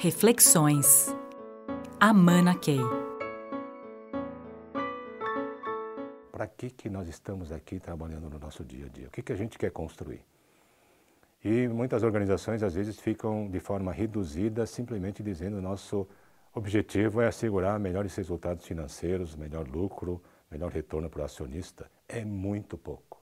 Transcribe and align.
Reflexões. 0.00 1.12
Amana 1.98 2.54
Key. 2.54 2.78
Para 6.30 6.46
que, 6.46 6.70
que 6.70 6.88
nós 6.88 7.08
estamos 7.08 7.50
aqui 7.50 7.80
trabalhando 7.80 8.30
no 8.30 8.38
nosso 8.38 8.64
dia 8.64 8.86
a 8.86 8.88
dia? 8.88 9.08
O 9.08 9.10
que, 9.10 9.22
que 9.22 9.32
a 9.32 9.34
gente 9.34 9.58
quer 9.58 9.72
construir? 9.72 10.24
E 11.44 11.66
muitas 11.66 12.04
organizações 12.04 12.62
às 12.62 12.74
vezes 12.74 13.00
ficam 13.00 13.50
de 13.50 13.58
forma 13.58 13.90
reduzida, 13.90 14.64
simplesmente 14.66 15.20
dizendo 15.20 15.60
nosso 15.60 16.06
objetivo 16.54 17.20
é 17.20 17.26
assegurar 17.26 17.76
melhores 17.80 18.14
resultados 18.14 18.64
financeiros, 18.64 19.34
melhor 19.34 19.66
lucro, 19.66 20.22
melhor 20.48 20.70
retorno 20.70 21.10
para 21.10 21.22
o 21.22 21.24
acionista. 21.24 21.90
É 22.08 22.24
muito 22.24 22.78
pouco. 22.78 23.20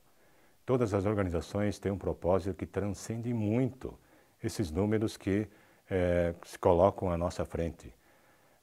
Todas 0.66 0.93
as 0.93 1.06
organizações 1.06 1.79
têm 1.79 1.90
um 1.90 1.96
propósito 1.96 2.54
que 2.54 2.66
transcende 2.66 3.32
muito 3.32 3.98
esses 4.45 4.70
números 4.70 5.16
que 5.16 5.48
é, 5.91 6.34
se 6.45 6.59
colocam 6.59 7.11
à 7.11 7.16
nossa 7.16 7.45
frente. 7.45 7.95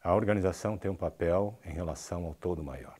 A 0.03 0.13
organização 0.13 0.77
tem 0.77 0.91
um 0.91 0.95
papel 0.95 1.57
em 1.65 1.71
relação 1.71 2.25
ao 2.25 2.33
todo 2.33 2.63
maior. 2.63 2.95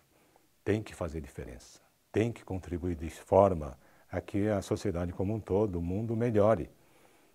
Tem 0.63 0.81
que 0.81 0.95
fazer 0.95 1.21
diferença, 1.21 1.81
tem 2.11 2.31
que 2.31 2.43
contribuir 2.43 2.95
de 2.95 3.09
forma 3.09 3.77
a 4.09 4.21
que 4.21 4.47
a 4.47 4.61
sociedade 4.61 5.11
como 5.11 5.33
um 5.33 5.39
todo, 5.39 5.79
o 5.79 5.81
mundo 5.81 6.15
melhore. 6.15 6.69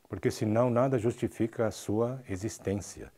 Porque 0.08 0.30
senão 0.30 0.70
nada 0.70 0.98
justifica 0.98 1.66
a 1.66 1.70
sua 1.70 2.22
existência. 2.28 3.12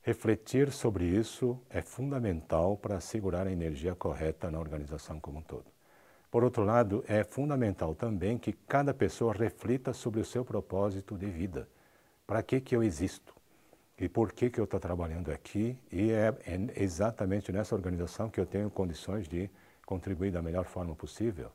Refletir 0.00 0.72
sobre 0.72 1.04
isso 1.04 1.60
é 1.68 1.82
fundamental 1.82 2.76
para 2.76 2.96
assegurar 2.96 3.46
a 3.46 3.52
energia 3.52 3.94
correta 3.94 4.50
na 4.50 4.58
organização 4.58 5.20
como 5.20 5.38
um 5.38 5.42
todo. 5.42 5.66
Por 6.30 6.42
outro 6.42 6.64
lado, 6.64 7.04
é 7.06 7.22
fundamental 7.22 7.94
também 7.94 8.38
que 8.38 8.52
cada 8.52 8.94
pessoa 8.94 9.34
reflita 9.34 9.92
sobre 9.92 10.20
o 10.20 10.24
seu 10.24 10.44
propósito 10.44 11.18
de 11.18 11.26
vida. 11.26 11.68
Para 12.32 12.42
que, 12.42 12.62
que 12.62 12.74
eu 12.74 12.82
existo? 12.82 13.34
E 13.98 14.08
por 14.08 14.32
que, 14.32 14.48
que 14.48 14.58
eu 14.58 14.64
estou 14.64 14.80
trabalhando 14.80 15.30
aqui? 15.30 15.78
E 15.92 16.10
é, 16.12 16.34
é 16.46 16.82
exatamente 16.82 17.52
nessa 17.52 17.74
organização 17.74 18.30
que 18.30 18.40
eu 18.40 18.46
tenho 18.46 18.70
condições 18.70 19.28
de 19.28 19.50
contribuir 19.84 20.30
da 20.30 20.40
melhor 20.40 20.64
forma 20.64 20.96
possível. 20.96 21.52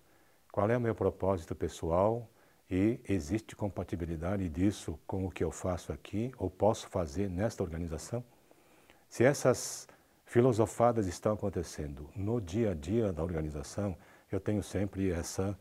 Qual 0.51 0.69
é 0.69 0.77
o 0.77 0.79
meu 0.79 0.93
propósito 0.93 1.55
pessoal? 1.55 2.29
E 2.69 2.99
existe 3.09 3.55
compatibilidade 3.55 4.47
disso 4.49 4.99
com 5.07 5.25
o 5.25 5.31
que 5.31 5.43
eu 5.43 5.49
faço 5.49 5.91
aqui 5.91 6.31
ou 6.37 6.47
posso 6.47 6.87
fazer 6.89 7.27
nesta 7.27 7.63
organização? 7.63 8.23
Se 9.09 9.23
essas 9.23 9.87
filosofadas 10.25 11.07
estão 11.07 11.33
acontecendo 11.33 12.07
no 12.15 12.39
dia 12.39 12.73
a 12.73 12.75
dia 12.75 13.11
da 13.11 13.23
organização, 13.23 13.97
eu 14.31 14.39
tenho 14.39 14.61
sempre 14.61 15.09
essa 15.09 15.57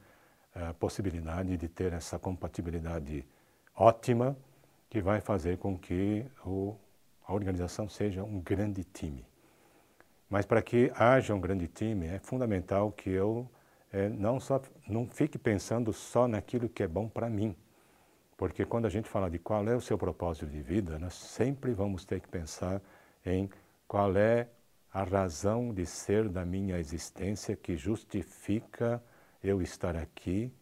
uh, 0.54 0.74
possibilidade 0.74 1.56
de 1.56 1.68
ter 1.68 1.94
essa 1.94 2.18
compatibilidade 2.18 3.26
ótima 3.74 4.36
que 4.88 5.00
vai 5.00 5.20
fazer 5.20 5.58
com 5.58 5.76
que 5.78 6.24
o, 6.44 6.74
a 7.26 7.32
organização 7.32 7.88
seja 7.88 8.22
um 8.22 8.40
grande 8.40 8.84
time. 8.84 9.24
Mas 10.28 10.44
para 10.44 10.62
que 10.62 10.90
haja 10.94 11.34
um 11.34 11.40
grande 11.40 11.68
time, 11.68 12.06
é 12.06 12.18
fundamental 12.18 12.90
que 12.90 13.10
eu 13.10 13.48
é, 13.92 14.08
não, 14.08 14.40
só, 14.40 14.60
não 14.88 15.06
fique 15.06 15.38
pensando 15.38 15.92
só 15.92 16.26
naquilo 16.26 16.68
que 16.68 16.82
é 16.82 16.88
bom 16.88 17.08
para 17.08 17.28
mim. 17.28 17.54
Porque 18.36 18.64
quando 18.64 18.86
a 18.86 18.90
gente 18.90 19.08
fala 19.08 19.30
de 19.30 19.38
qual 19.38 19.66
é 19.66 19.74
o 19.74 19.80
seu 19.80 19.96
propósito 19.96 20.46
de 20.46 20.60
vida, 20.60 20.98
nós 20.98 21.14
sempre 21.14 21.72
vamos 21.72 22.04
ter 22.04 22.20
que 22.20 22.28
pensar 22.28 22.82
em 23.24 23.48
qual 23.88 24.16
é 24.16 24.48
a 24.92 25.02
razão 25.04 25.72
de 25.72 25.86
ser 25.86 26.28
da 26.28 26.44
minha 26.44 26.78
existência 26.78 27.56
que 27.56 27.76
justifica 27.76 29.02
eu 29.42 29.62
estar 29.62 29.96
aqui 29.96 30.52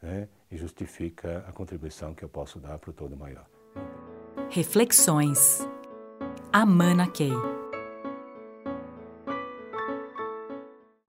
né, 0.00 0.28
e 0.50 0.56
justifica 0.56 1.44
a 1.48 1.52
contribuição 1.52 2.14
que 2.14 2.22
eu 2.22 2.28
posso 2.28 2.60
dar 2.60 2.78
para 2.78 2.90
o 2.90 2.92
todo 2.92 3.16
maior. 3.16 3.46
Reflexões. 4.50 5.66
Amana 6.52 7.06
Key. 7.06 7.32